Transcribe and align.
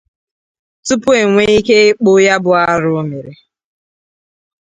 tupu 0.85 1.09
e 1.21 1.23
nwee 1.31 1.53
ike 1.59 1.75
ịkpụ 1.89 2.11
ya 2.25 2.35
bụ 2.43 2.51
arụ 2.63 2.89
o 2.99 3.03
mere. 3.09 3.33